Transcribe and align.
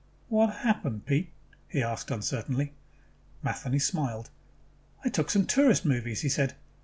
"What 0.29 0.47
happened, 0.65 1.05
Pete?" 1.05 1.29
he 1.67 1.83
asked 1.83 2.09
uncertainly. 2.09 2.73
Matheny 3.43 3.77
smiled. 3.77 4.31
"I 5.05 5.09
took 5.09 5.29
some 5.29 5.45
tourist 5.45 5.85
movies," 5.85 6.21
he 6.21 6.29
said. 6.29 6.55